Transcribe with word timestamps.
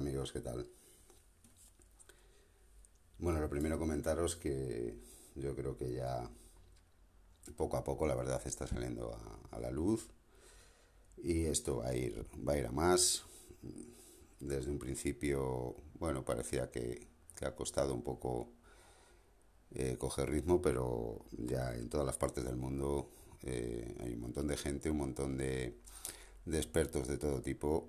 amigos, 0.00 0.32
¿qué 0.32 0.40
tal? 0.40 0.66
Bueno, 3.18 3.38
lo 3.38 3.50
primero 3.50 3.78
comentaros 3.78 4.34
que 4.34 4.96
yo 5.34 5.54
creo 5.54 5.76
que 5.76 5.92
ya 5.92 6.26
poco 7.54 7.76
a 7.76 7.84
poco 7.84 8.06
la 8.06 8.14
verdad 8.14 8.40
está 8.46 8.66
saliendo 8.66 9.14
a, 9.50 9.58
la 9.58 9.70
luz 9.70 10.08
y 11.18 11.44
esto 11.44 11.76
va 11.78 11.88
a 11.88 11.94
ir, 11.94 12.26
va 12.48 12.54
a 12.54 12.58
ir 12.58 12.66
a 12.66 12.72
más. 12.72 13.24
Desde 14.40 14.70
un 14.70 14.78
principio, 14.78 15.76
bueno, 15.98 16.24
parecía 16.24 16.70
que, 16.70 17.06
ha 17.42 17.54
costado 17.54 17.92
un 17.92 18.02
poco 18.02 18.48
eh, 19.70 19.96
coger 19.98 20.30
ritmo, 20.30 20.62
pero 20.62 21.26
ya 21.30 21.74
en 21.74 21.90
todas 21.90 22.06
las 22.06 22.16
partes 22.16 22.44
del 22.44 22.56
mundo 22.56 23.10
eh, 23.42 23.98
hay 24.00 24.14
un 24.14 24.20
montón 24.20 24.46
de 24.46 24.56
gente, 24.56 24.90
un 24.90 24.98
montón 24.98 25.36
de, 25.36 25.78
de 26.46 26.56
expertos 26.56 27.06
de 27.06 27.18
todo 27.18 27.42
tipo 27.42 27.86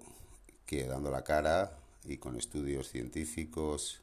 que 0.65 0.85
dando 0.87 1.09
la 1.09 1.23
cara 1.23 1.77
y 2.05 2.17
con 2.17 2.37
estudios 2.37 2.89
científicos 2.89 4.01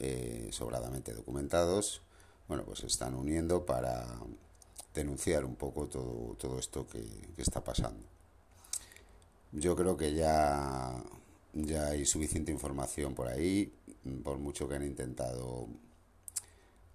eh, 0.00 0.48
sobradamente 0.50 1.14
documentados, 1.14 2.02
bueno, 2.48 2.64
pues 2.64 2.80
se 2.80 2.86
están 2.86 3.14
uniendo 3.14 3.64
para 3.64 4.18
denunciar 4.94 5.44
un 5.44 5.56
poco 5.56 5.88
todo, 5.88 6.34
todo 6.36 6.58
esto 6.58 6.86
que, 6.86 7.04
está 7.36 7.62
pasando. 7.62 8.04
Yo 9.52 9.76
creo 9.76 9.96
que 9.96 10.14
ya, 10.14 11.02
ya 11.52 11.88
hay 11.88 12.04
suficiente 12.06 12.50
información 12.50 13.14
por 13.14 13.28
ahí, 13.28 13.72
por 14.22 14.38
mucho 14.38 14.68
que 14.68 14.74
han 14.74 14.84
intentado 14.84 15.68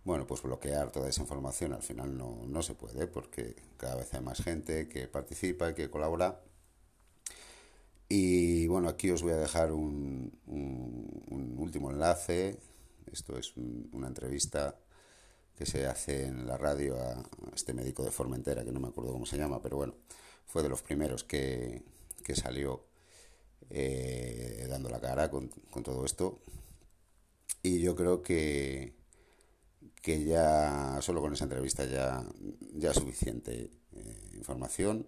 bueno, 0.06 0.26
pues 0.26 0.42
bloquear 0.42 0.92
toda 0.92 1.10
esa 1.10 1.22
información 1.22 1.74
al 1.74 1.84
final 1.84 2.18
no, 2.18 2.42
no 2.48 2.64
se 2.64 2.74
puede 2.74 3.06
porque 3.06 3.56
cada 3.78 3.96
vez 3.96 4.14
hay 4.14 4.22
más 4.22 4.42
gente 4.42 4.88
que 4.88 5.08
participa 5.08 5.70
y 5.70 5.76
que 5.76 5.90
colabora 5.90 6.42
y 8.10 8.66
bueno, 8.66 8.90
aquí 8.90 9.12
os 9.12 9.22
voy 9.22 9.34
a 9.34 9.38
dejar 9.38 9.72
un, 9.72 10.32
un, 10.48 11.56
último 11.60 11.92
enlace. 11.92 12.58
Esto 13.12 13.38
es 13.38 13.56
una 13.56 14.08
entrevista 14.08 14.76
que 15.56 15.68
se 15.68 15.86
hace 15.86 16.26
en 16.26 16.48
la 16.48 16.58
radio 16.58 17.00
a, 17.00 17.24
este 17.54 17.74
médico 17.74 18.04
de 18.04 18.12
Formentera, 18.12 18.66
que 18.66 18.72
no 18.72 18.80
me 18.80 18.88
acuerdo 18.88 19.12
cómo 19.12 19.28
se 19.28 19.38
llama, 19.38 19.62
pero 19.62 19.78
bueno, 19.78 19.94
fue 20.48 20.64
de 20.64 20.70
los 20.70 20.82
primeros 20.82 21.24
que, 21.24 21.84
que 22.24 22.36
salió 22.36 22.88
eh, 23.70 24.66
dando 24.68 24.90
la 24.90 25.00
cara 25.00 25.30
con, 25.30 25.50
con, 25.70 25.84
todo 25.84 26.04
esto. 26.04 26.40
Y 27.62 27.80
yo 27.82 27.96
creo 27.96 28.24
que, 28.24 28.96
que 30.02 30.24
ya 30.24 31.00
solo 31.02 31.22
con 31.22 31.34
esa 31.34 31.44
entrevista 31.44 31.86
ya, 31.86 32.26
ya 32.74 32.94
suficiente 32.94 33.70
eh, 33.92 34.30
información 34.34 35.08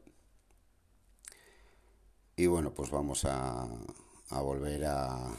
y 2.42 2.48
bueno, 2.48 2.74
pues 2.74 2.90
vamos 2.90 3.24
a, 3.26 3.70
volver 4.32 4.86
a, 4.86 5.32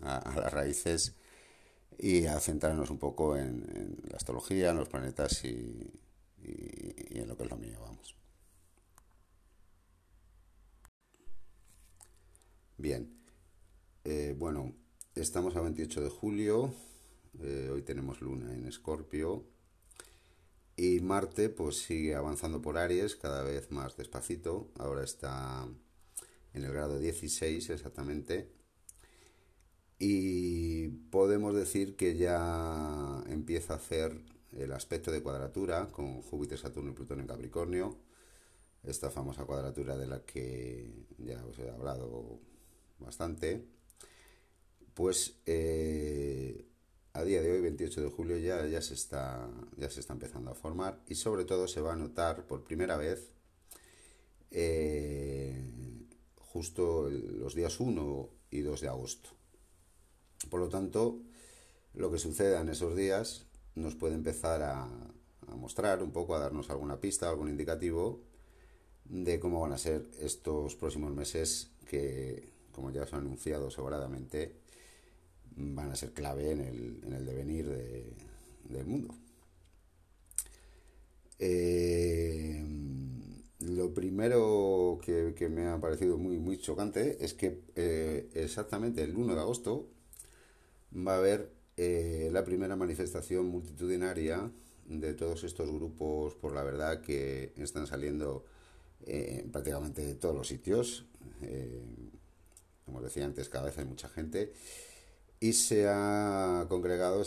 las 0.00 0.52
raíces 0.52 1.14
y 1.98 2.24
a 2.24 2.40
centrarnos 2.40 2.88
un 2.88 2.98
poco 2.98 3.36
en, 3.36 3.98
la 4.08 4.16
astrología, 4.16 4.70
en 4.70 4.78
los 4.78 4.88
planetas 4.88 5.44
y, 5.44 5.92
en 6.40 7.28
lo 7.28 7.36
que 7.36 7.44
es 7.44 7.50
lo 7.50 7.58
mío, 7.58 7.78
vamos. 7.78 8.16
Bien, 12.78 13.22
eh, 14.04 14.34
bueno, 14.38 14.74
estamos 15.14 15.54
a 15.56 15.60
28 15.60 16.00
de 16.00 16.08
julio, 16.08 16.74
eh, 17.42 17.68
hoy 17.70 17.82
tenemos 17.82 18.22
luna 18.22 18.54
en 18.54 18.66
Escorpio 18.66 19.44
y 20.74 21.00
Marte 21.00 21.50
pues 21.50 21.82
sigue 21.82 22.14
avanzando 22.14 22.62
por 22.62 22.78
Aries 22.78 23.14
cada 23.14 23.42
vez 23.42 23.70
más 23.70 23.98
despacito, 23.98 24.70
ahora 24.78 25.04
está 25.04 25.68
en 26.54 26.64
el 26.64 26.72
grado 26.72 26.98
16 26.98 27.70
exactamente. 27.70 28.48
Y 29.98 30.88
podemos 31.10 31.54
decir 31.54 31.96
que 31.96 32.16
ya 32.16 33.22
empieza 33.28 33.74
a 33.74 33.76
hacer 33.76 34.20
el 34.52 34.72
aspecto 34.72 35.10
de 35.10 35.22
cuadratura 35.22 35.90
con 35.90 36.22
Júpiter, 36.22 36.58
Saturno 36.58 36.90
y 36.90 36.94
Plutón 36.94 37.20
en 37.20 37.26
Capricornio. 37.26 37.96
Esta 38.82 39.10
famosa 39.10 39.44
cuadratura 39.44 39.96
de 39.96 40.06
la 40.06 40.24
que 40.24 41.06
ya 41.18 41.44
os 41.44 41.58
he 41.58 41.70
hablado 41.70 42.40
bastante. 42.98 43.64
Pues 44.94 45.40
eh, 45.46 46.66
a 47.14 47.24
día 47.24 47.42
de 47.42 47.50
hoy, 47.50 47.60
28 47.60 48.02
de 48.02 48.10
julio, 48.10 48.36
ya, 48.38 48.66
ya, 48.66 48.82
se 48.82 48.94
está, 48.94 49.48
ya 49.76 49.88
se 49.90 50.00
está 50.00 50.12
empezando 50.12 50.50
a 50.50 50.54
formar 50.54 51.00
y 51.06 51.14
sobre 51.14 51.44
todo 51.44 51.66
se 51.66 51.80
va 51.80 51.94
a 51.94 51.96
notar 51.96 52.46
por 52.46 52.62
primera 52.64 52.96
vez 52.96 53.30
eh, 54.50 55.33
justo 56.54 57.10
los 57.10 57.56
días 57.56 57.80
1 57.80 58.28
y 58.52 58.60
2 58.60 58.80
de 58.80 58.86
agosto. 58.86 59.30
Por 60.48 60.60
lo 60.60 60.68
tanto, 60.68 61.18
lo 61.94 62.12
que 62.12 62.18
suceda 62.20 62.60
en 62.60 62.68
esos 62.68 62.94
días 62.94 63.46
nos 63.74 63.96
puede 63.96 64.14
empezar 64.14 64.62
a, 64.62 64.88
mostrar 65.56 66.00
un 66.00 66.12
poco, 66.12 66.36
a 66.36 66.38
darnos 66.38 66.70
alguna 66.70 67.00
pista, 67.00 67.28
algún 67.28 67.48
indicativo 67.48 68.20
de 69.04 69.40
cómo 69.40 69.60
van 69.60 69.72
a 69.72 69.78
ser 69.78 70.08
estos 70.20 70.76
próximos 70.76 71.12
meses 71.12 71.72
que, 71.88 72.50
como 72.70 72.92
ya 72.92 73.02
os 73.02 73.12
he 73.12 73.16
anunciado 73.16 73.68
sobradamente, 73.68 74.54
van 75.56 75.90
a 75.90 75.96
ser 75.96 76.12
clave 76.12 76.52
en 76.52 76.60
el, 76.60 77.26
devenir 77.26 77.66
del 78.68 78.86
mundo. 78.86 79.12
Eh, 81.40 82.03
lo 83.84 83.92
primero 83.92 84.98
que, 85.02 85.48
me 85.50 85.66
ha 85.66 85.78
parecido 85.78 86.16
muy, 86.16 86.38
muy 86.38 86.56
chocante 86.56 87.18
es 87.22 87.34
que 87.34 87.60
eh, 87.76 88.30
exactamente 88.32 89.02
el 89.02 89.14
1 89.14 89.34
de 89.34 89.40
agosto 89.40 89.90
va 90.96 91.14
a 91.14 91.18
haber 91.18 91.52
eh, 91.76 92.30
la 92.32 92.44
primera 92.44 92.76
manifestación 92.76 93.46
multitudinaria 93.46 94.50
de 94.86 95.12
todos 95.12 95.44
estos 95.44 95.70
grupos, 95.70 96.34
por 96.34 96.54
la 96.54 96.62
verdad, 96.62 97.02
que 97.02 97.52
están 97.58 97.86
saliendo 97.86 98.46
eh, 99.06 99.46
prácticamente 99.52 100.02
de 100.06 100.14
todos 100.14 100.34
los 100.34 100.48
sitios. 100.48 101.04
como 102.86 103.02
decía 103.02 103.26
antes, 103.26 103.50
cada 103.50 103.66
vez 103.66 103.76
hay 103.76 103.84
mucha 103.84 104.08
gente. 104.08 104.54
Y 105.40 105.52
se 105.52 105.88
ha 105.88 106.64
congregado 106.70 107.22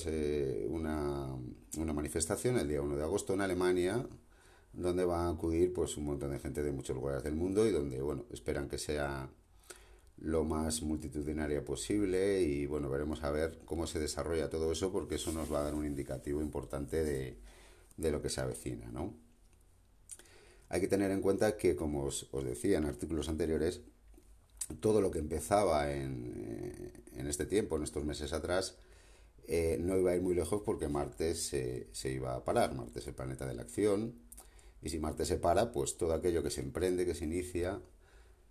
una, 0.69 1.35
una 1.77 1.93
manifestación 1.93 2.57
el 2.57 2.67
día 2.67 2.81
1 2.81 2.95
de 2.95 3.03
agosto 3.03 3.35
en 3.35 3.41
Alemania, 3.41 4.07
donde 4.77 5.05
va 5.05 5.25
a 5.25 5.29
acudir 5.29 5.73
pues 5.73 5.97
un 5.97 6.05
montón 6.05 6.31
de 6.31 6.39
gente 6.39 6.61
de 6.61 6.71
muchos 6.71 6.95
lugares 6.95 7.23
del 7.23 7.35
mundo 7.35 7.67
y 7.67 7.71
donde 7.71 7.99
bueno 8.01 8.25
esperan 8.31 8.69
que 8.69 8.77
sea 8.77 9.27
lo 10.19 10.45
más 10.45 10.83
multitudinaria 10.83 11.65
posible 11.65 12.41
y 12.43 12.67
bueno 12.67 12.87
veremos 12.87 13.23
a 13.23 13.31
ver 13.31 13.59
cómo 13.65 13.87
se 13.87 13.99
desarrolla 13.99 14.49
todo 14.49 14.71
eso 14.71 14.91
porque 14.91 15.15
eso 15.15 15.31
nos 15.31 15.51
va 15.51 15.61
a 15.61 15.63
dar 15.63 15.75
un 15.75 15.85
indicativo 15.85 16.41
importante 16.41 17.03
de, 17.03 18.11
lo 18.11 18.21
que 18.21 18.29
se 18.29 18.39
avecina 18.39 18.87
¿no? 18.91 19.15
hay 20.69 20.79
que 20.79 20.87
tener 20.87 21.09
en 21.09 21.21
cuenta 21.21 21.57
que 21.57 21.75
como 21.75 22.03
os, 22.03 22.29
decía 22.45 22.77
en 22.77 22.85
artículos 22.85 23.29
anteriores 23.29 23.81
todo 24.79 25.01
lo 25.01 25.09
que 25.09 25.19
empezaba 25.19 25.91
en, 25.91 26.93
en 27.15 27.27
este 27.27 27.47
tiempo 27.47 27.77
en 27.77 27.83
estos 27.83 28.05
meses 28.05 28.31
atrás 28.31 28.77
eh, 29.47 29.77
no 29.79 29.97
iba 29.97 30.11
a 30.11 30.15
ir 30.15 30.21
muy 30.21 30.35
lejos 30.35 30.61
porque 30.63 30.87
Marte 30.87 31.33
se, 31.33 31.87
se 31.93 32.11
iba 32.11 32.35
a 32.35 32.43
parar 32.43 32.75
Marte 32.75 32.99
es 32.99 33.07
el 33.07 33.15
planeta 33.15 33.47
de 33.47 33.55
la 33.55 33.63
acción 33.63 34.26
y 34.81 34.89
si 34.89 34.99
Marte 34.99 35.25
se 35.25 35.37
para, 35.37 35.71
pues 35.71 35.97
todo 35.97 36.13
aquello 36.13 36.43
que 36.43 36.51
se 36.51 36.61
emprende, 36.61 37.05
que 37.05 37.15
se 37.15 37.25
inicia, 37.25 37.81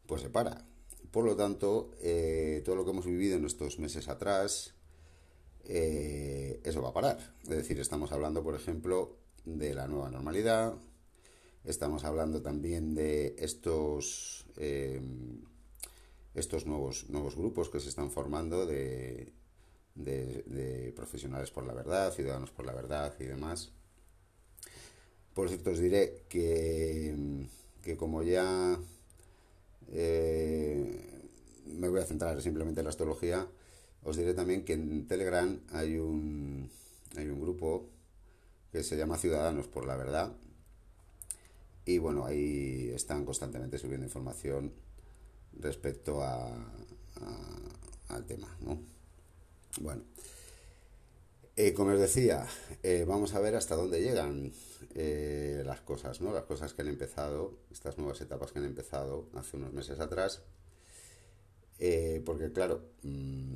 pues 0.07 0.23
se 0.23 0.31
para. 0.31 0.65
Por 1.11 1.25
lo 1.25 1.37
tanto, 1.37 1.93
eh, 2.01 2.63
todo 2.65 2.77
lo 2.77 2.85
que 2.85 2.91
hemos 2.91 3.07
vivido 3.07 3.37
en 3.37 3.45
estos 3.45 3.79
meses 3.79 4.09
atrás, 4.09 4.75
eh, 5.65 6.61
eso 6.65 6.83
va 6.83 6.91
a 6.91 6.93
parar. 6.93 7.35
Es 7.45 7.49
decir, 7.49 7.79
estamos 7.81 8.13
hablando, 8.13 8.43
por 8.43 8.55
ejemplo, 8.55 9.17
de 9.45 9.75
la 9.75 9.87
nueva 9.87 10.11
normalidad, 10.11 10.75
estamos 11.65 12.05
hablando 12.05 12.43
también 12.43 12.95
de 12.95 13.37
estos, 13.39 14.47
eh, 14.57 15.01
estos 16.35 16.67
nuevos, 16.67 17.09
nuevos 17.09 17.37
grupos 17.37 17.71
que 17.71 17.81
se 17.81 17.89
están 17.89 18.11
formando 18.11 18.67
de, 18.67 19.33
de 19.95 20.93
profesionales 20.95 21.51
por 21.51 21.65
la 21.65 21.73
verdad, 21.73 22.13
ciudadanos 22.13 22.51
por 22.51 22.67
la 22.67 22.75
verdad 22.75 23.15
y 23.21 23.25
demás. 23.25 23.73
Por 25.37 25.51
cierto, 25.51 25.69
os 25.71 25.79
diré 25.79 26.23
que, 26.31 27.15
como 27.99 28.23
ya 28.23 28.81
eh, 29.93 31.29
me 31.67 31.91
voy 31.91 32.01
a 32.01 32.07
centrar 32.07 32.41
simplemente 32.41 32.81
en 32.81 32.85
la 32.85 32.91
astrología, 32.91 33.47
os 34.03 34.17
diré 34.17 34.33
también 34.33 34.65
que 34.65 34.73
en 34.73 35.07
Telegram 35.07 35.61
hay 35.73 35.99
un, 35.99 36.71
hay 37.19 37.29
un 37.29 37.39
grupo 37.39 37.85
que 38.73 38.83
se 38.83 38.97
llama 38.97 39.19
Ciudadanos 39.19 39.67
por 39.69 39.87
la 39.87 39.97
Verdad. 39.97 40.33
Y 41.85 41.99
bueno, 41.99 42.25
ahí 42.25 42.91
están 42.95 43.27
constantemente 43.27 43.77
subiendo 43.77 44.07
información 44.07 44.73
respecto 45.53 46.23
a, 46.23 46.49
al 48.09 48.25
tema, 48.25 48.57
¿no? 48.63 48.81
Bueno, 49.83 50.01
eh, 51.57 51.73
como 51.73 51.93
os 51.93 51.99
decía, 51.99 52.47
eh, 52.83 53.05
vamos 53.09 53.35
a 53.35 53.41
ver 53.41 53.57
hasta 53.57 53.77
dónde 53.77 54.03
llegan 54.03 54.53
eh, 54.95 55.63
las 55.65 55.81
cosas, 55.81 56.21
¿no? 56.21 56.33
Las 56.33 56.45
cosas 56.45 56.75
que 56.75 56.83
han 56.83 56.89
empezado, 56.89 57.59
estas 57.71 57.97
nuevas 57.97 58.21
etapas 58.21 58.53
que 58.53 58.59
han 58.59 58.67
empezado 58.67 59.31
hace 59.35 59.57
unos 59.57 59.73
meses 59.73 59.99
atrás. 59.99 60.43
porque 62.25 62.53
claro, 62.53 62.81
mm, 63.03 63.55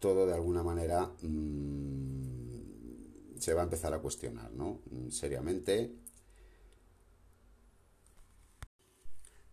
todo 0.00 0.26
de 0.26 0.34
alguna 0.34 0.62
manera 0.62 1.10
mm, 1.22 3.38
se 3.38 3.54
va 3.54 3.62
a 3.62 3.64
empezar 3.64 3.92
a 3.94 4.00
cuestionar, 4.00 4.50
¿no? 4.52 4.80
Seriamente. 5.10 5.92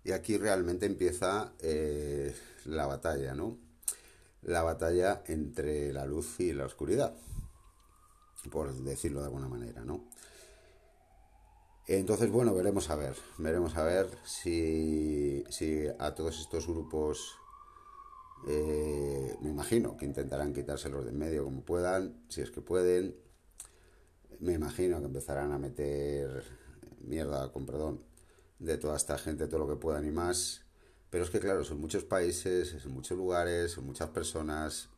Y 0.04 0.12
aquí 0.12 0.38
realmente 0.38 0.86
empieza 0.86 1.54
la 2.66 2.86
batalla, 2.88 3.34
¿no? 3.36 3.58
La 4.44 4.64
batalla 4.64 5.24
entre 5.28 5.94
la 5.94 6.06
luz 6.06 6.40
y 6.40 6.54
la 6.54 6.66
oscuridad, 6.66 7.16
por 8.52 8.74
decirlo 8.74 9.20
de 9.20 9.26
alguna 9.26 9.48
manera, 9.48 9.84
¿no? 9.86 10.10
Entonces, 11.88 12.32
bueno, 12.32 12.54
veremos 12.54 12.90
a 12.90 12.96
ver, 12.96 13.16
veremos 13.38 13.76
a 13.76 13.84
ver 13.84 14.08
si, 14.24 15.44
si 15.50 15.86
a 16.00 16.16
todos 16.16 16.40
estos 16.40 16.66
grupos, 16.66 17.36
eh, 18.48 19.36
me 19.42 19.50
imagino 19.50 19.98
que 19.98 20.06
intentarán 20.06 20.54
quitárselos 20.54 21.04
de 21.04 21.12
en 21.12 21.18
medio 21.18 21.44
como 21.44 21.62
puedan, 21.64 22.24
si 22.30 22.42
es 22.42 22.52
que 22.52 22.62
pueden. 22.62 23.16
Me 24.40 24.54
imagino 24.54 25.00
que 25.00 25.06
empezarán 25.06 25.52
a 25.52 25.58
meter 25.58 26.44
mierda, 27.02 27.52
con 27.52 27.66
perdón, 27.66 28.04
de 28.60 28.78
toda 28.78 28.98
esta 28.98 29.18
gente, 29.18 29.48
todo 29.48 29.60
lo 29.60 29.68
que 29.68 29.76
puedan 29.76 30.06
y 30.06 30.12
más. 30.12 30.66
Pero 31.14 31.26
es 31.26 31.30
que, 31.30 31.40
claro, 31.40 31.64
son 31.64 31.80
muchos 31.80 32.04
países, 32.06 32.74
en 32.74 32.92
muchos 32.92 33.16
lugares, 33.16 33.74
son 33.74 33.86
muchas 33.86 34.10
personas. 34.10 34.90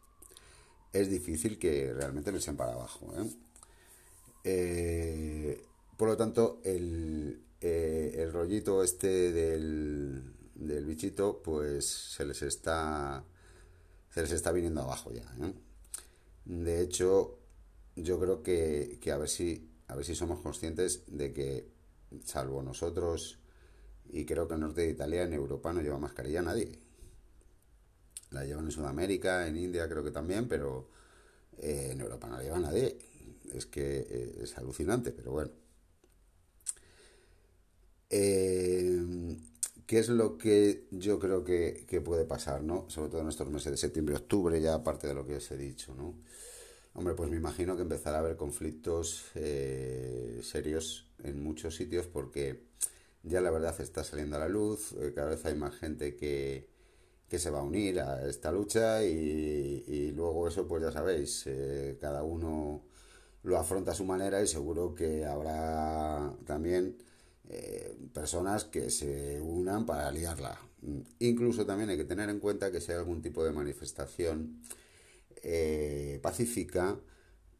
Es 0.94 1.10
difícil 1.10 1.60
que 1.60 1.92
realmente 1.92 2.32
lo 2.32 2.38
echen 2.38 2.56
para 2.56 2.72
abajo. 2.72 3.14
¿eh? 3.18 3.30
eh 4.46 5.66
por 5.98 6.08
lo 6.08 6.16
tanto, 6.16 6.62
el, 6.64 7.42
eh, 7.60 8.16
el 8.16 8.32
rollito 8.32 8.82
este 8.82 9.34
del, 9.34 10.24
del, 10.56 10.86
bichito, 10.86 11.42
pues 11.44 11.86
se 11.86 12.24
les 12.26 12.42
está 12.44 13.26
se 14.10 14.22
les 14.22 14.32
está 14.32 14.54
viniendo 14.54 14.84
abajo 14.84 15.12
ya. 15.12 15.30
De 16.46 16.80
hecho, 16.80 17.40
yo 17.98 18.18
creo 18.22 18.42
que, 18.42 19.00
que, 19.02 19.12
a 19.12 19.18
ver 19.18 19.28
si 19.28 19.70
a 19.90 19.96
ver 19.98 20.06
si 20.06 20.16
somos 20.16 20.40
conscientes 20.40 21.04
de 21.08 21.34
que, 21.34 21.68
salvo 22.24 22.64
nosotros 22.64 23.38
y 24.10 24.26
creo 24.26 24.48
que 24.48 24.54
el 24.56 24.60
norte 24.60 24.82
de 24.82 24.90
Italia, 24.90 25.24
en 25.24 25.34
Europa 25.34 25.74
no 25.74 25.82
lleva 25.82 25.98
mascarilla 25.98 26.42
nadie. 26.42 26.80
La 28.32 28.46
llevan 28.46 28.66
en 28.66 28.72
Sudamérica, 28.72 29.48
en 29.48 29.58
India 29.58 29.88
creo 29.88 30.04
que 30.04 30.12
también, 30.12 30.48
pero 30.48 30.90
eh, 31.58 31.90
en 31.92 32.02
Europa 32.02 32.28
no 32.28 32.38
la 32.38 32.44
lleva 32.44 32.60
nadie. 32.60 32.98
Es 33.54 33.66
que 33.66 34.36
es 34.42 34.58
alucinante, 34.58 35.12
pero 35.12 35.32
bueno. 35.32 35.52
Eh, 38.10 39.38
¿Qué 39.86 40.00
es 40.00 40.10
lo 40.10 40.38
que 40.38 40.88
yo 40.92 41.20
creo 41.20 41.44
que, 41.44 42.02
puede 42.04 42.26
pasar, 42.26 42.64
¿no? 42.64 42.90
Sobre 42.90 43.10
todo 43.10 43.22
en 43.22 43.30
estos 43.30 43.50
meses 43.50 43.72
de 43.72 43.78
septiembre, 43.78 44.16
octubre, 44.16 44.60
ya 44.60 44.74
aparte 44.74 45.08
de 45.08 45.14
lo 45.14 45.26
que 45.28 45.36
os 45.36 45.52
he 45.52 45.58
dicho, 45.58 45.94
¿no? 45.96 46.16
Hombre, 46.94 47.14
pues 47.14 47.30
me 47.30 47.38
imagino 47.38 47.76
que 47.76 47.84
empezará 47.84 48.18
a 48.18 48.20
haber 48.22 48.36
conflictos 48.36 49.26
eh, 49.36 50.40
serios 50.44 51.08
en 51.24 51.44
muchos 51.44 51.76
sitios 51.76 52.08
porque 52.08 52.64
ya 53.26 53.42
la 53.42 53.52
verdad 53.52 53.76
está 53.82 54.04
saliendo 54.04 54.38
a 54.38 54.40
la 54.40 54.50
luz, 54.50 54.94
eh, 54.94 55.14
cada 55.16 55.30
vez 55.32 55.46
hay 55.46 55.56
más 55.56 55.76
gente 55.76 56.16
que, 56.16 56.70
que 57.30 57.40
se 57.40 57.50
va 57.52 57.60
a 57.62 57.64
unir 57.64 58.00
a 58.02 58.28
esta 58.30 58.52
lucha 58.52 59.04
y, 59.06 59.84
y 59.88 60.12
luego 60.12 60.48
eso, 60.48 60.68
pues 60.68 60.84
ya 60.84 60.92
sabéis, 60.92 61.46
cada 62.02 62.24
uno 62.24 62.84
lo 63.44 63.58
afronta 63.58 63.92
a 63.92 63.96
su 63.96 64.06
manera 64.06 64.42
y 64.42 64.48
seguro 64.48 64.96
que 64.96 65.26
habrá 65.26 66.34
también 66.46 66.98
eh, 67.50 67.96
personas 68.14 68.66
que 68.66 68.90
se 68.90 69.40
unan 69.42 69.86
para 69.86 70.12
liarla. 70.12 70.60
Incluso 71.20 71.66
también 71.66 71.90
hay 71.90 71.98
que 71.98 72.06
tener 72.06 72.30
en 72.30 72.40
cuenta 72.40 72.72
que 72.72 72.82
si 72.82 72.92
hay 72.92 72.98
algún 72.98 73.22
tipo 73.22 73.44
de 73.44 73.52
manifestación 73.52 74.62
eh, 75.44 76.20
pacífica, 76.22 77.00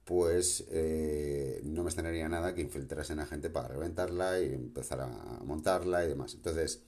pues 0.06 0.66
eh, 0.72 1.62
no 1.66 1.84
me 1.84 1.90
extrañaría 1.90 2.30
nada 2.30 2.56
que 2.56 2.62
infiltrasen 2.62 3.20
a 3.20 3.26
gente 3.26 3.50
para 3.50 3.70
reventarla 3.70 4.40
y 4.42 4.54
empezar 4.54 5.02
a 5.02 5.10
montarla 5.44 6.06
y 6.06 6.08
demás. 6.10 6.36
Entonces, 6.36 6.84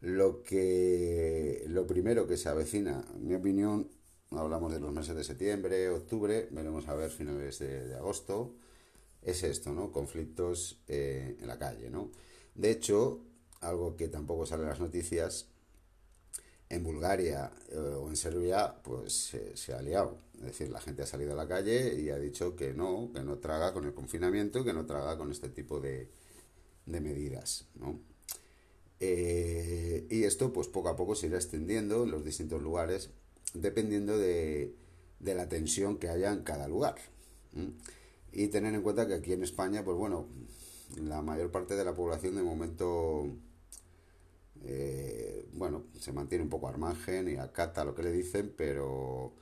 lo 0.00 0.42
que 0.42 1.64
lo 1.68 1.86
primero 1.86 2.26
que 2.26 2.36
se 2.36 2.48
avecina, 2.48 3.04
en 3.14 3.28
mi 3.28 3.34
opinión, 3.34 3.90
hablamos 4.30 4.72
de 4.72 4.80
los 4.80 4.92
meses 4.92 5.16
de 5.16 5.24
septiembre, 5.24 5.90
octubre, 5.90 6.48
veremos 6.52 6.88
a 6.88 6.94
ver 6.94 7.10
finales 7.10 7.58
de 7.58 7.94
agosto, 7.96 8.54
es 9.22 9.42
esto, 9.42 9.72
¿no? 9.72 9.92
Conflictos 9.92 10.80
eh, 10.88 11.36
en 11.40 11.48
la 11.48 11.58
calle, 11.58 11.90
¿no? 11.90 12.10
De 12.54 12.70
hecho, 12.70 13.20
algo 13.60 13.96
que 13.96 14.08
tampoco 14.08 14.46
sale 14.46 14.62
en 14.62 14.70
las 14.70 14.80
noticias, 14.80 15.49
en 16.70 16.82
Bulgaria 16.82 17.52
eh, 17.70 17.76
o 17.76 18.08
en 18.08 18.16
Serbia, 18.16 18.74
pues 18.82 19.36
se 19.54 19.74
ha 19.74 19.82
liado. 19.82 20.18
Es 20.40 20.46
decir, 20.46 20.70
la 20.70 20.80
gente 20.80 21.02
ha 21.02 21.06
salido 21.06 21.32
a 21.32 21.36
la 21.36 21.46
calle 21.46 22.00
y 22.00 22.08
ha 22.08 22.18
dicho 22.18 22.56
que 22.56 22.72
no, 22.72 23.10
que 23.12 23.20
no 23.22 23.36
traga 23.38 23.74
con 23.74 23.84
el 23.84 23.92
confinamiento, 23.92 24.64
que 24.64 24.72
no 24.72 24.86
traga 24.86 25.18
con 25.18 25.30
este 25.30 25.50
tipo 25.50 25.80
de, 25.80 26.08
de 26.86 27.00
medidas, 27.00 27.66
¿no? 27.74 28.00
Eh, 29.00 30.06
y 30.10 30.24
esto, 30.24 30.52
pues 30.52 30.68
poco 30.68 30.88
a 30.88 30.96
poco 30.96 31.14
se 31.14 31.26
irá 31.26 31.36
extendiendo 31.36 32.04
en 32.04 32.10
los 32.10 32.24
distintos 32.24 32.62
lugares, 32.62 33.10
dependiendo 33.54 34.16
de, 34.16 34.74
de 35.18 35.34
la 35.34 35.48
tensión 35.48 35.98
que 35.98 36.08
haya 36.08 36.32
en 36.32 36.42
cada 36.42 36.68
lugar. 36.68 36.96
Y 38.32 38.48
tener 38.48 38.74
en 38.74 38.82
cuenta 38.82 39.06
que 39.06 39.14
aquí 39.14 39.32
en 39.32 39.42
España, 39.42 39.84
pues 39.84 39.96
bueno, 39.96 40.26
la 40.96 41.20
mayor 41.22 41.50
parte 41.50 41.74
de 41.74 41.84
la 41.84 41.94
población 41.94 42.36
de 42.36 42.42
momento, 42.42 43.26
eh, 44.64 45.48
bueno, 45.52 45.84
se 45.98 46.12
mantiene 46.12 46.44
un 46.44 46.50
poco 46.50 46.68
al 46.68 46.78
margen 46.78 47.28
y 47.28 47.36
acata 47.36 47.84
lo 47.84 47.94
que 47.94 48.02
le 48.02 48.12
dicen, 48.12 48.54
pero 48.56 49.34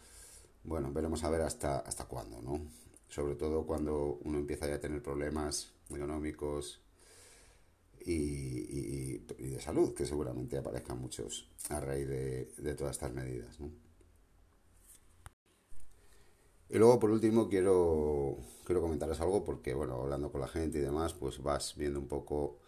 bueno, 0.64 0.92
veremos 0.92 1.24
a 1.24 1.30
ver 1.30 1.42
hasta, 1.42 1.78
hasta 1.78 2.04
cuándo, 2.04 2.40
¿no? 2.42 2.60
Sobre 3.08 3.34
todo 3.34 3.66
cuando 3.66 4.18
uno 4.24 4.38
empieza 4.38 4.66
ya 4.68 4.74
a 4.74 4.80
tener 4.80 5.02
problemas 5.02 5.72
económicos 5.90 6.82
y, 8.04 9.18
de 9.18 9.60
salud, 9.60 9.94
que 9.94 10.06
seguramente 10.06 10.56
aparezcan 10.56 11.00
muchos 11.00 11.50
a 11.68 11.80
raíz 11.80 12.08
de, 12.08 12.74
todas 12.74 12.96
estas 12.96 13.12
medidas. 13.12 13.58
Y 16.70 16.76
luego, 16.76 16.98
por 16.98 17.10
último, 17.10 17.48
quiero, 17.48 18.38
quiero 18.64 18.82
comentaros 18.82 19.20
algo 19.20 19.44
porque, 19.44 19.74
bueno, 19.74 19.94
hablando 19.94 20.30
con 20.30 20.40
la 20.40 20.48
gente 20.48 20.78
y 20.78 20.82
demás, 20.82 21.14
pues 21.14 21.42
vas 21.42 21.74
viendo 21.76 21.98
un 21.98 22.08
poco 22.08 22.58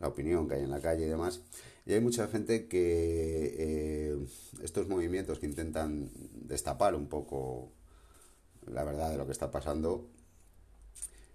la 0.00 0.08
opinión 0.08 0.48
que 0.48 0.54
hay 0.54 0.62
en 0.62 0.70
la 0.70 0.80
calle 0.80 1.06
y 1.06 1.08
demás. 1.08 1.40
Y 1.86 1.94
hay 1.94 2.00
mucha 2.00 2.28
gente 2.28 2.68
que 2.68 3.54
eh, 3.58 4.18
estos 4.62 4.88
movimientos 4.88 5.38
que 5.38 5.46
intentan 5.46 6.10
destapar 6.34 6.94
un 6.94 7.08
poco 7.08 7.72
la 8.66 8.84
verdad 8.84 9.10
de 9.10 9.16
lo 9.16 9.26
que 9.26 9.32
está 9.32 9.50
pasando, 9.50 10.08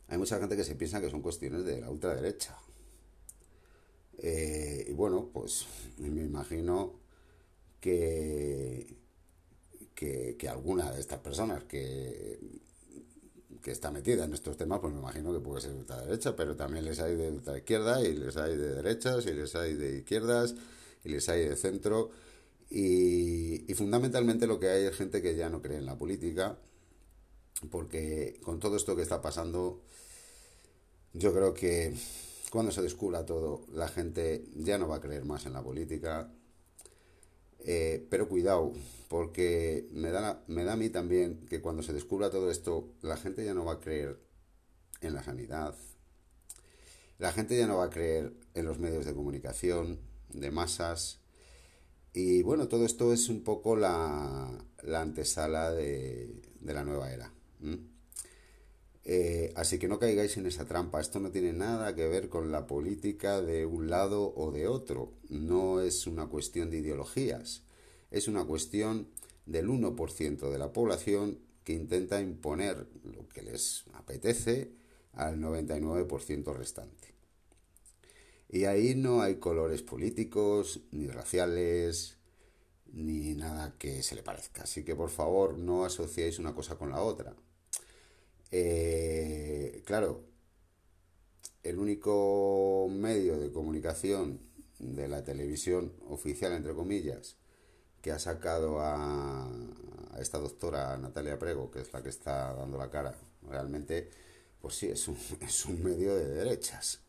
hay 0.07 0.17
mucha 0.17 0.39
gente 0.39 0.55
que 0.55 0.63
se 0.63 0.75
piensa 0.75 1.01
que 1.01 1.09
son 1.09 1.21
cuestiones 1.21 1.65
de 1.65 1.81
la 1.81 1.89
ultraderecha. 1.89 2.57
Eh, 4.19 4.85
y 4.89 4.93
bueno, 4.93 5.29
pues 5.33 5.65
me 5.97 6.23
imagino 6.23 6.93
que, 7.79 8.95
que, 9.95 10.37
alguna 10.49 10.91
de 10.91 10.99
estas 10.99 11.19
personas 11.19 11.63
que, 11.63 12.39
que 13.63 13.71
está 13.71 13.91
metida 13.91 14.25
en 14.25 14.33
estos 14.33 14.57
temas, 14.57 14.79
pues 14.81 14.93
me 14.93 14.99
imagino 14.99 15.33
que 15.33 15.39
puede 15.39 15.61
ser 15.61 15.71
de 15.71 15.79
ultraderecha, 15.79 16.35
pero 16.35 16.55
también 16.55 16.83
les 16.83 16.99
hay 16.99 17.15
de 17.15 17.31
ultraizquierda 17.31 18.03
y 18.03 18.13
les 18.13 18.35
hay 18.35 18.57
de 18.57 18.75
derechas 18.75 19.25
y 19.25 19.33
les 19.33 19.55
hay 19.55 19.73
de 19.73 19.99
izquierdas 19.99 20.53
y 21.05 21.09
les 21.09 21.29
hay 21.29 21.47
de 21.47 21.55
centro. 21.55 22.11
Y, 22.69 23.71
y 23.71 23.73
fundamentalmente 23.73 24.47
lo 24.47 24.59
que 24.59 24.67
hay 24.67 24.85
es 24.85 24.95
gente 24.95 25.21
que 25.21 25.35
ya 25.35 25.49
no 25.49 25.61
cree 25.61 25.77
en 25.77 25.85
la 25.85 25.97
política, 25.97 26.57
porque 27.71 28.39
con 28.43 28.59
todo 28.59 28.75
esto 28.75 28.97
que 28.97 29.01
está 29.01 29.21
pasando, 29.21 29.81
yo 31.13 31.33
creo 31.33 31.53
que 31.53 31.95
cuando 32.51 32.71
se 32.73 32.81
descubra 32.81 33.25
todo, 33.25 33.65
la 33.73 33.87
gente 33.87 34.45
ya 34.57 34.77
no 34.77 34.89
va 34.89 34.97
a 34.97 35.01
creer 35.01 35.23
más 35.23 35.45
en 35.45 35.53
la 35.53 35.63
política, 35.63 36.29
eh, 37.65 38.05
pero 38.09 38.27
cuidado, 38.27 38.73
porque 39.07 39.87
me 39.91 40.11
da, 40.11 40.43
me 40.47 40.63
da 40.63 40.73
a 40.73 40.77
mí 40.77 40.89
también 40.89 41.45
que 41.49 41.61
cuando 41.61 41.83
se 41.83 41.93
descubra 41.93 42.29
todo 42.29 42.51
esto, 42.51 42.93
la 43.01 43.17
gente 43.17 43.45
ya 43.45 43.53
no 43.53 43.65
va 43.65 43.73
a 43.73 43.79
creer 43.79 44.19
en 45.01 45.13
la 45.13 45.23
sanidad, 45.23 45.75
la 47.19 47.31
gente 47.31 47.57
ya 47.57 47.67
no 47.67 47.77
va 47.77 47.85
a 47.85 47.89
creer 47.89 48.33
en 48.53 48.65
los 48.65 48.79
medios 48.79 49.05
de 49.05 49.13
comunicación, 49.13 49.99
de 50.33 50.51
masas. 50.51 51.19
Y 52.13 52.41
bueno, 52.43 52.67
todo 52.67 52.85
esto 52.85 53.13
es 53.13 53.29
un 53.29 53.43
poco 53.43 53.75
la, 53.75 54.49
la 54.83 55.01
antesala 55.01 55.71
de, 55.71 56.41
de, 56.59 56.73
la 56.73 56.83
nueva 56.83 57.11
era. 57.11 57.31
Eh, 59.05 59.51
así 59.55 59.79
que 59.79 59.87
no 59.87 59.99
caigáis 59.99 60.37
en 60.37 60.45
esa 60.45 60.65
trampa. 60.65 61.01
Esto 61.01 61.19
no 61.19 61.31
tiene 61.31 61.53
nada 61.53 61.95
que 61.95 62.07
ver 62.07 62.29
con 62.29 62.51
la 62.51 62.67
política 62.67 63.41
de 63.41 63.65
un 63.65 63.89
lado 63.89 64.33
o 64.35 64.51
de 64.51 64.67
otro. 64.67 65.13
No 65.29 65.81
es 65.81 66.07
una 66.07 66.27
cuestión 66.27 66.69
de 66.69 66.77
ideologías. 66.77 67.63
Es 68.11 68.27
una 68.27 68.45
cuestión 68.45 69.09
del 69.45 69.67
1% 69.67 70.49
de 70.49 70.57
la 70.57 70.71
población 70.71 71.39
que 71.63 71.73
intenta 71.73 72.21
imponer 72.21 72.87
lo 73.03 73.27
que 73.29 73.41
les 73.41 73.85
apetece 73.93 74.71
al 75.13 75.39
99% 75.39 76.55
restante. 76.55 77.13
Y 78.49 78.65
ahí 78.65 78.95
no 78.95 79.21
hay 79.21 79.35
colores 79.35 79.81
políticos, 79.81 80.81
ni 80.91 81.07
raciales, 81.07 82.17
ni 82.91 83.33
nada 83.33 83.75
que 83.79 84.03
se 84.03 84.15
le 84.15 84.23
parezca. 84.23 84.63
Así 84.63 84.83
que 84.83 84.95
por 84.95 85.09
favor 85.09 85.57
no 85.57 85.85
asociéis 85.85 86.39
una 86.39 86.53
cosa 86.53 86.75
con 86.75 86.91
la 86.91 87.01
otra. 87.01 87.35
Eh, 88.55 89.81
claro, 89.83 90.21
el 91.63 91.79
único 91.79 92.87
medio 92.87 93.39
de 93.39 93.51
comunicación 93.51 94.41
de 94.77 95.07
la 95.07 95.23
televisión 95.23 95.91
oficial, 96.07 96.51
entre 96.53 96.75
comillas, 96.75 97.35
que 97.99 98.11
ha 98.11 98.19
sacado 98.19 98.79
a, 98.79 99.51
esta 100.19 100.37
doctora 100.37 100.95
Natalia 100.99 101.39
Prego, 101.39 101.71
que 101.71 101.81
es 101.81 101.91
la 101.93 102.03
que 102.03 102.09
está 102.09 102.53
dando 102.53 102.77
la 102.77 102.91
cara, 102.91 103.17
realmente, 103.49 104.11
pues 104.61 104.75
sí, 104.75 104.87
es 104.87 105.07
un, 105.07 105.17
es 105.41 105.65
un 105.65 105.81
medio 105.81 106.13
de 106.13 106.27
derechas, 106.27 106.99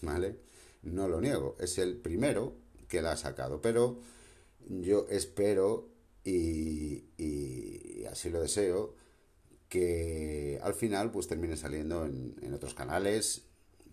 ¿vale? 0.00 0.38
No 0.82 1.08
lo 1.08 1.20
niego, 1.20 1.56
es 1.58 1.76
el 1.78 1.96
primero 1.96 2.52
que 2.86 3.02
la 3.02 3.12
ha 3.12 3.16
sacado, 3.16 3.60
pero 3.60 3.98
yo 4.68 5.08
espero 5.10 5.88
y, 6.22 7.02
y 7.18 8.04
así 8.04 8.30
lo 8.30 8.40
deseo 8.40 8.94
que 9.74 10.60
al 10.62 10.72
final 10.74 11.10
pues 11.10 11.26
termine 11.26 11.56
saliendo 11.56 12.06
en, 12.06 12.54
otros 12.54 12.74
canales 12.74 13.42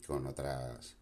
con 0.06 0.28
otras 0.28 0.96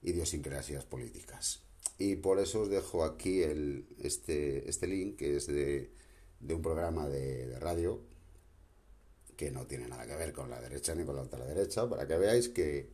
idiosincrasias 0.00 0.86
políticas. 0.86 1.64
Y 1.98 2.16
por 2.16 2.38
eso 2.38 2.62
os 2.62 2.70
dejo 2.70 3.04
aquí 3.04 3.42
el, 3.42 3.86
este, 3.98 4.70
este 4.70 4.86
link 4.86 5.16
que 5.16 5.36
es 5.36 5.46
de, 5.48 5.92
de 6.40 6.54
un 6.54 6.62
programa 6.62 7.10
de, 7.10 7.58
radio 7.58 8.00
que 9.36 9.50
no 9.50 9.66
tiene 9.66 9.86
nada 9.86 10.06
que 10.06 10.16
ver 10.16 10.32
con 10.32 10.48
la 10.48 10.62
derecha 10.62 10.94
ni 10.94 11.04
con 11.04 11.16
la 11.16 11.20
ultraderecha, 11.20 11.86
para 11.86 12.06
que 12.06 12.16
veáis 12.16 12.48
que, 12.48 12.88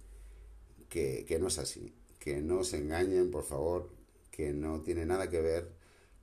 que, 0.89 1.25
que 1.25 1.39
no 1.39 1.47
es 1.47 1.59
así, 1.59 1.95
que 2.19 2.41
no 2.41 2.65
se 2.65 2.79
engañen, 2.79 3.31
por 3.31 3.45
favor, 3.45 3.93
que 4.33 4.53
no 4.53 4.81
tiene 4.81 5.07
nada 5.07 5.31
que 5.31 5.41
ver 5.41 5.71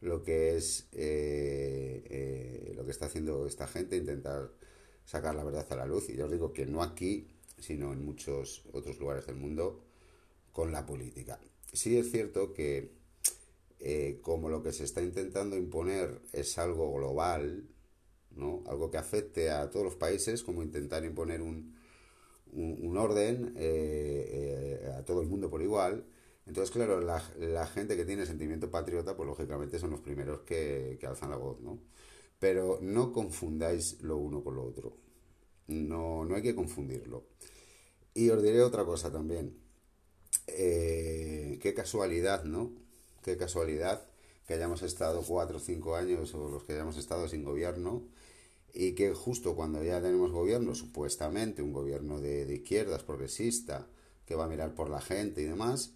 lo 0.01 0.23
que 0.23 0.57
es 0.57 0.89
eh, 0.91 2.03
eh, 2.09 2.73
lo 2.75 2.83
que 2.83 2.91
está 2.91 3.05
haciendo 3.05 3.47
esta 3.47 3.65
gente, 3.65 3.95
intentar 3.95 4.51
sacar 5.05 5.35
la 5.35 5.43
verdad 5.43 5.65
a 5.71 5.75
la 5.75 5.85
luz. 5.85 6.09
Y 6.09 6.17
yo 6.17 6.25
os 6.25 6.31
digo 6.31 6.53
que 6.53 6.65
no 6.65 6.81
aquí, 6.81 7.27
sino 7.59 7.93
en 7.93 8.03
muchos 8.03 8.63
otros 8.73 8.99
lugares 8.99 9.25
del 9.25 9.35
mundo, 9.35 9.83
con 10.51 10.71
la 10.71 10.85
política. 10.85 11.39
Sí 11.71 11.97
es 11.97 12.11
cierto 12.11 12.53
que 12.53 12.91
eh, 13.79 14.19
como 14.21 14.49
lo 14.49 14.63
que 14.63 14.71
se 14.71 14.85
está 14.85 15.01
intentando 15.01 15.57
imponer 15.57 16.21
es 16.31 16.57
algo 16.57 16.93
global, 16.93 17.67
¿no? 18.31 18.63
algo 18.67 18.89
que 18.89 18.97
afecte 18.97 19.49
a 19.49 19.69
todos 19.69 19.85
los 19.85 19.95
países, 19.95 20.43
como 20.43 20.63
intentar 20.63 21.03
imponer 21.03 21.41
un, 21.41 21.75
un, 22.53 22.77
un 22.81 22.97
orden 22.97 23.53
eh, 23.57 24.79
eh, 24.81 24.93
a 24.97 25.03
todo 25.03 25.21
el 25.21 25.27
mundo 25.27 25.49
por 25.49 25.61
igual. 25.61 26.05
Entonces, 26.45 26.71
claro, 26.71 27.01
la, 27.01 27.21
la, 27.39 27.65
gente 27.67 27.95
que 27.95 28.05
tiene 28.05 28.25
sentimiento 28.25 28.69
patriota, 28.69 29.15
pues 29.15 29.27
lógicamente 29.27 29.79
son 29.79 29.91
los 29.91 30.01
primeros 30.01 30.41
que, 30.41 30.97
que 30.99 31.07
alzan 31.07 31.29
la 31.29 31.37
voz, 31.37 31.59
¿no? 31.61 31.79
Pero 32.43 32.77
no 32.81 33.13
confundáis 33.13 34.01
lo 34.01 34.17
uno 34.17 34.43
con 34.43 34.55
lo 34.55 34.65
otro. 34.65 34.97
No, 35.67 36.25
no 36.25 36.35
hay 36.35 36.41
que 36.41 36.53
confundirlo. 36.53 37.23
Y 38.13 38.31
os 38.31 38.43
diré 38.43 38.61
otra 38.61 38.83
cosa 38.83 39.09
también. 39.09 39.57
Eh, 40.47 41.57
qué 41.61 41.73
casualidad, 41.73 42.43
¿no? 42.43 42.73
Qué 43.23 43.37
casualidad 43.37 44.05
que 44.45 44.55
hayamos 44.55 44.81
estado 44.81 45.21
cuatro 45.25 45.55
o 45.55 45.61
cinco 45.61 45.95
años 45.95 46.33
o 46.33 46.49
los 46.49 46.65
que 46.65 46.73
hayamos 46.73 46.97
estado 46.97 47.29
sin 47.29 47.45
gobierno 47.45 48.03
y 48.73 48.91
que 48.91 49.13
justo 49.13 49.55
cuando 49.55 49.81
ya 49.81 50.01
tenemos 50.01 50.33
gobierno, 50.33 50.75
supuestamente 50.75 51.61
un 51.61 51.71
gobierno 51.71 52.19
de, 52.19 52.53
izquierdas 52.53 53.03
progresista, 53.03 53.87
que 54.25 54.35
va 54.35 54.43
a 54.43 54.49
mirar 54.49 54.75
por 54.75 54.89
la 54.89 54.99
gente 54.99 55.41
y 55.41 55.45
demás, 55.45 55.93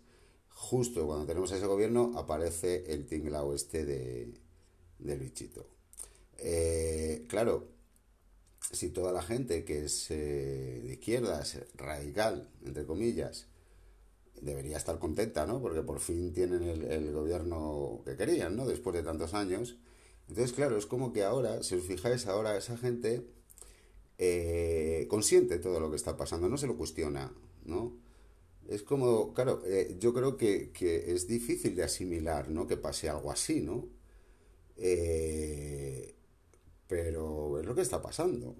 justo 0.47 1.05
cuando 1.07 1.25
tenemos 1.25 1.51
ese 1.51 1.67
gobierno 1.67 2.13
aparece 2.15 2.93
el 2.93 3.05
tinglao 3.05 3.53
este 3.53 3.83
de, 3.83 4.33
de 4.99 5.17
Luchito. 5.17 5.76
Eh, 6.37 7.25
claro, 7.27 7.67
si 8.71 8.89
toda 8.89 9.11
la 9.11 9.21
gente 9.21 9.63
que 9.63 9.85
es 9.85 10.11
eh, 10.11 10.81
de 10.83 10.93
izquierdas, 10.93 11.59
radical, 11.75 12.49
entre 12.65 12.85
comillas, 12.85 13.47
debería 14.41 14.77
estar 14.77 14.99
contenta, 14.99 15.45
¿no? 15.45 15.61
Porque 15.61 15.81
por 15.81 15.99
fin 15.99 16.33
tienen 16.33 16.63
el, 16.63 17.11
gobierno 17.11 18.01
que 18.05 18.15
querían, 18.15 18.55
¿no? 18.55 18.65
Después 18.67 18.95
de 18.95 19.03
tantos 19.03 19.33
años. 19.33 19.77
Entonces, 20.27 20.53
claro, 20.53 20.77
es 20.77 20.85
como 20.85 21.13
que 21.13 21.23
ahora, 21.23 21.63
si 21.63 21.75
os 21.75 21.83
fijáis, 21.85 22.27
ahora 22.27 22.57
esa 22.57 22.77
gente 22.77 23.25
eh, 24.17 25.07
consiente 25.09 25.59
todo 25.59 25.79
lo 25.79 25.89
que 25.89 25.95
está 25.95 26.17
pasando, 26.17 26.49
no 26.49 26.57
se 26.57 26.67
lo 26.67 26.77
cuestiona, 26.77 27.33
¿no? 27.65 27.97
Es 28.67 28.83
como, 28.83 29.33
claro, 29.33 29.61
eh, 29.65 29.95
yo 29.99 30.13
creo 30.13 30.35
que, 30.37 30.71
que, 30.71 31.13
es 31.13 31.27
difícil 31.27 31.75
de 31.75 31.83
asimilar, 31.83 32.49
¿no? 32.49 32.67
Que 32.67 32.77
pase 32.77 33.09
algo 33.09 33.31
así, 33.31 33.61
¿no? 33.61 33.87
Eh, 34.77 35.86
pero 36.87 37.59
es 37.59 37.65
lo 37.65 37.75
que 37.75 37.81
está 37.81 38.01
pasando. 38.01 38.55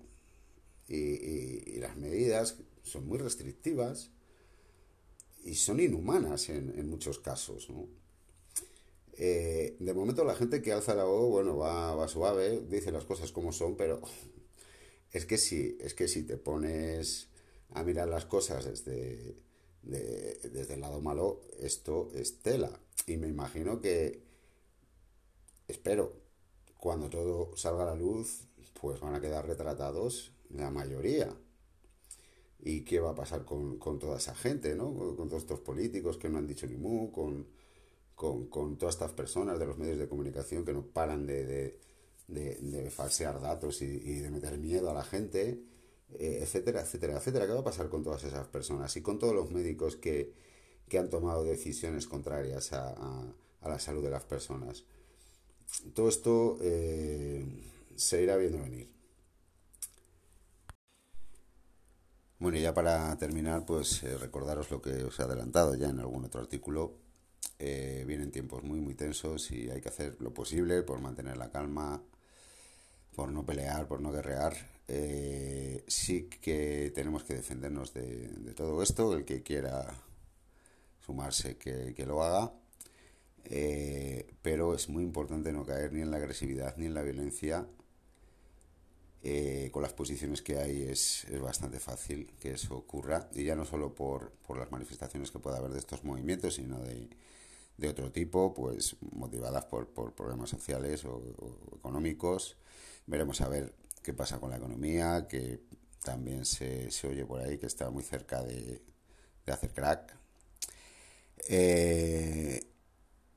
Y, 0.88 0.96
y, 0.96 1.64
y 1.76 1.80
las 1.80 1.98
medidas 1.98 2.58
son 2.84 3.08
muy 3.08 3.18
restrictivas 3.18 4.12
y 5.44 5.56
son 5.56 5.80
inhumanas 5.80 6.50
en, 6.50 6.74
en 6.78 6.90
muchos 6.90 7.20
casos, 7.20 7.70
¿no? 7.70 7.88
Eh, 9.20 9.76
de 9.80 9.94
momento 9.96 10.24
la 10.24 10.36
gente 10.36 10.62
que 10.62 10.72
alza 10.72 10.94
la 10.94 11.06
voz, 11.06 11.30
bueno, 11.32 11.58
va, 11.58 11.96
va, 11.96 12.08
suave, 12.08 12.62
dice 12.70 12.92
las 12.92 13.06
cosas 13.06 13.32
como 13.32 13.52
son, 13.52 13.76
pero 13.76 14.00
es 15.12 15.26
que 15.26 15.38
sí, 15.38 15.78
es 15.82 15.94
que 15.96 16.08
si 16.08 16.24
te 16.24 16.38
pones 16.38 17.28
a 17.72 17.84
mirar 17.84 18.08
las 18.08 18.26
cosas 18.26 18.66
desde, 18.66 19.36
de, 19.82 20.40
desde 20.54 20.76
el 20.76 20.82
lado 20.82 21.02
malo, 21.02 21.42
esto 21.60 22.12
es 22.14 22.40
tela. 22.40 22.80
Y 23.08 23.18
me 23.18 23.28
imagino 23.28 23.82
que, 23.82 24.22
espero, 25.68 26.14
cuando 26.80 27.10
todo 27.10 27.56
salga 27.56 27.84
a 27.84 27.88
la 27.88 27.96
luz, 27.96 28.42
pues 28.80 29.00
van 29.00 29.16
a 29.16 29.22
quedar 29.22 29.48
retratados 29.48 30.32
la 30.50 30.70
mayoría. 30.70 31.36
¿Y 32.60 32.82
qué 32.82 33.00
va 33.00 33.12
a 33.12 33.16
pasar 33.16 33.46
con, 33.46 33.78
con 33.78 34.00
toda 34.00 34.18
esa 34.18 34.36
gente, 34.36 34.76
¿no? 34.76 34.94
Con 35.16 35.28
todos 35.30 35.44
estos 35.44 35.60
políticos 35.60 36.18
que 36.18 36.30
no 36.30 36.38
han 36.38 36.48
dicho 36.48 36.66
ni 36.68 36.76
mu, 36.76 37.12
con, 37.12 37.48
con, 38.16 38.48
con 38.48 38.78
todas 38.78 38.96
estas 38.96 39.12
personas 39.14 39.60
de 39.60 39.66
los 39.68 39.78
medios 39.78 40.00
de 40.00 40.08
comunicación 40.08 40.66
que 40.66 40.74
no 40.74 40.82
paran 40.84 41.28
de, 41.28 41.46
de, 41.46 41.80
de, 42.28 42.56
de 42.56 42.90
falsear 42.90 43.40
datos 43.40 43.82
y, 43.82 43.86
y, 43.86 44.20
de 44.20 44.32
meter 44.32 44.58
miedo 44.58 44.90
a 44.90 44.94
la 44.94 45.04
gente, 45.04 45.62
eh, 46.14 46.40
etcétera, 46.42 46.82
etcétera, 46.82 47.18
etcétera. 47.18 47.46
¿Qué 47.46 47.54
va 47.54 47.60
a 47.60 47.64
pasar 47.64 47.90
con 47.90 48.04
todas 48.04 48.24
esas 48.24 48.48
personas 48.48 48.96
y 48.98 49.02
con 49.02 49.20
todos 49.20 49.36
los 49.36 49.52
médicos 49.52 49.96
que, 49.98 50.34
que 50.90 50.98
han 50.98 51.10
tomado 51.10 51.44
decisiones 51.44 52.08
contrarias 52.08 52.74
a, 52.74 52.90
a, 52.90 53.34
a, 53.62 53.70
la 53.70 53.80
salud 53.80 54.04
de 54.04 54.10
las 54.10 54.24
personas? 54.24 54.84
Todo 55.94 56.10
esto 56.10 56.58
eh, 56.62 57.46
se 57.96 58.24
irá 58.24 58.38
viendo 58.38 58.60
venir. 58.60 58.98
Bueno, 62.40 62.58
y 62.58 62.62
ya 62.62 62.74
para 62.74 63.18
terminar, 63.18 63.66
pues 63.66 64.04
eh, 64.04 64.16
recordaros 64.18 64.70
lo 64.70 64.82
que 64.82 65.04
os 65.04 65.20
he 65.20 65.24
adelantado 65.24 65.74
ya 65.76 65.90
en 65.90 66.00
algún 66.00 66.26
otro 66.26 66.40
artículo. 66.42 66.94
Eh, 67.60 68.04
vienen 68.08 68.32
tiempos 68.32 68.64
muy, 68.64 68.80
muy 68.80 68.94
tensos 68.94 69.50
y 69.52 69.70
hay 69.72 69.82
que 69.82 69.90
hacer 69.90 70.18
lo 70.22 70.34
posible 70.34 70.84
por 70.84 71.00
mantener 71.02 71.38
la 71.38 71.50
calma, 71.52 72.04
por 73.16 73.32
no 73.32 73.46
pelear, 73.46 73.88
por 73.88 74.02
no 74.02 74.12
guerrear. 74.12 74.56
Eh, 74.88 75.84
sí 75.88 76.30
que 76.30 76.92
tenemos 76.94 77.24
que 77.24 77.34
defendernos 77.36 77.94
de, 77.94 78.28
de, 78.30 78.54
todo 78.54 78.84
esto. 78.84 79.16
El 79.16 79.26
que 79.26 79.42
quiera 79.42 79.88
sumarse, 81.06 81.58
que, 81.58 81.94
que 81.96 82.06
lo 82.06 82.24
haga. 82.24 82.54
Eh, 83.46 84.34
pero 84.42 84.76
es 84.76 84.90
muy 84.90 85.04
importante 85.04 85.54
no 85.54 85.66
caer 85.66 85.94
ni 85.94 86.02
en 86.02 86.12
la 86.12 86.18
agresividad 86.18 86.76
ni 86.78 86.86
en 86.88 86.94
la 86.94 87.02
violencia 87.02 87.66
eh, 89.24 89.70
con 89.72 89.82
las 89.82 89.94
posiciones 89.94 90.42
que 90.42 90.58
hay 90.58 90.84
es, 90.84 91.26
es, 91.26 91.42
bastante 91.42 91.80
fácil 91.80 92.32
que 92.40 92.52
eso 92.52 92.78
ocurra 92.78 93.30
y 93.34 93.44
ya 93.44 93.56
no 93.56 93.66
solo 93.66 93.94
por, 93.94 94.32
por 94.46 94.58
las 94.58 94.72
manifestaciones 94.72 95.32
que 95.32 95.40
pueda 95.40 95.58
haber 95.58 95.72
de 95.72 95.80
estos 95.80 96.04
movimientos, 96.04 96.56
sino 96.56 96.80
de, 96.80 97.10
de 97.78 97.90
otro 97.90 98.12
tipo, 98.12 98.54
pues 98.54 98.96
motivadas 99.12 99.66
por, 99.66 99.90
por 99.90 100.14
problemas 100.14 100.50
sociales 100.52 101.04
o, 101.06 101.22
económicos. 101.76 102.58
Veremos 103.08 103.42
a 103.42 103.50
ver 103.50 103.74
qué 104.04 104.14
pasa 104.14 104.40
con 104.40 104.52
la 104.52 104.58
economía, 104.58 105.28
que 105.28 105.62
también 106.04 106.46
se, 106.46 106.92
se 106.92 107.08
oye 107.08 107.26
por 107.26 107.42
ahí 107.42 107.58
que 107.58 107.66
está 107.66 107.90
muy 107.90 108.04
cerca 108.04 108.44
de, 108.44 108.82
de 109.46 109.52
hacer 109.52 109.74
crack. 109.74 110.16
Eh, 111.50 112.62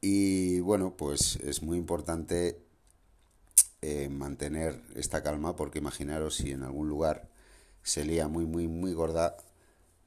y 0.01 0.61
bueno, 0.61 0.97
pues 0.97 1.37
es 1.37 1.63
muy 1.63 1.79
importante 1.79 2.63
eh, 3.83 4.09
mantener 4.09 4.83
esta 4.95 5.23
calma 5.23 5.57
porque 5.57 5.79
imaginaros 5.79 6.37
si 6.37 6.53
en 6.53 6.63
algún 6.63 6.89
lugar 6.89 7.29
se 7.83 8.05
lía 8.05 8.29
muy, 8.29 8.45
muy, 8.47 8.69
muy 8.69 8.93
gorda, 8.93 9.37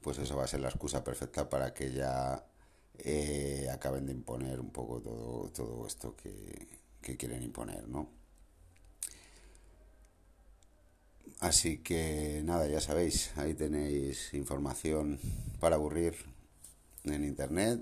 pues 0.00 0.18
eso 0.18 0.36
va 0.36 0.44
a 0.44 0.48
ser 0.48 0.60
la 0.60 0.68
excusa 0.68 1.04
perfecta 1.04 1.48
para 1.48 1.74
que 1.74 1.92
ya 1.92 2.44
eh, 2.98 3.68
acaben 3.72 4.06
de 4.06 4.12
imponer 4.12 4.60
un 4.60 4.70
poco 4.70 5.00
todo, 5.00 5.50
todo 5.50 5.86
esto 5.86 6.14
que, 6.16 6.68
que 7.02 7.16
quieren 7.16 7.42
imponer, 7.42 7.88
¿no? 7.88 8.08
Así 11.40 11.78
que 11.78 12.42
nada, 12.44 12.66
ya 12.68 12.80
sabéis, 12.80 13.32
ahí 13.36 13.54
tenéis 13.54 14.32
información 14.34 15.18
para 15.60 15.76
aburrir 15.76 16.14
en 17.04 17.24
internet 17.24 17.80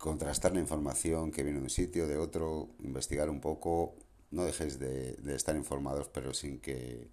contrastar 0.00 0.54
la 0.54 0.60
información 0.60 1.30
que 1.30 1.42
viene 1.42 1.58
de 1.58 1.64
un 1.64 1.70
sitio, 1.70 2.08
de 2.08 2.16
otro, 2.16 2.70
investigar 2.80 3.28
un 3.28 3.40
poco. 3.40 3.94
No 4.30 4.44
dejéis 4.44 4.78
de, 4.78 5.18
estar 5.34 5.54
informados, 5.56 6.08
pero 6.08 6.32
sin 6.32 6.58
que 6.58 7.10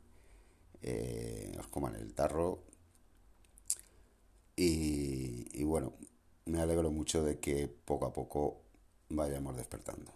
eh, 0.81 1.55
os 1.59 1.67
coman 1.67 1.95
el 1.95 2.13
tarro. 2.13 2.63
Y, 4.55 5.47
y 5.53 5.63
bueno, 5.65 5.93
me 6.45 6.61
alegro 6.61 6.89
mucho 6.89 7.23
de 7.23 7.39
que 7.39 7.67
poco 7.67 8.05
a 8.05 8.13
poco 8.13 8.61
vayamos 9.09 9.57
despertando. 9.57 10.13